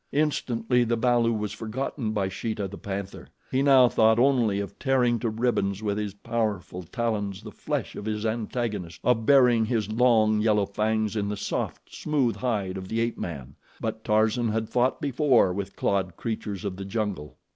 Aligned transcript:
Instantly 0.13 0.83
the 0.83 0.97
balu 0.97 1.31
was 1.31 1.51
forgotten 1.53 2.11
by 2.11 2.27
Sheeta, 2.27 2.67
the 2.67 2.79
panther. 2.79 3.27
He 3.51 3.61
now 3.61 3.87
thought 3.87 4.17
only 4.17 4.59
of 4.59 4.79
tearing 4.79 5.19
to 5.19 5.29
ribbons 5.29 5.83
with 5.83 5.99
his 5.99 6.15
powerful 6.15 6.81
talons 6.81 7.43
the 7.43 7.51
flesh 7.51 7.95
of 7.95 8.05
his 8.05 8.25
antagonist, 8.25 8.99
of 9.03 9.27
burying 9.27 9.65
his 9.65 9.91
long, 9.91 10.41
yellow 10.41 10.65
fangs 10.65 11.15
in 11.15 11.29
the 11.29 11.37
soft, 11.37 11.93
smooth 11.93 12.37
hide 12.37 12.77
of 12.77 12.87
the 12.87 12.99
ape 12.99 13.19
man, 13.19 13.53
but 13.79 14.03
Tarzan 14.03 14.49
had 14.49 14.69
fought 14.69 15.01
before 15.01 15.53
with 15.53 15.75
clawed 15.75 16.17
creatures 16.17 16.65
of 16.65 16.77
the 16.77 16.85
jungle. 16.85 17.37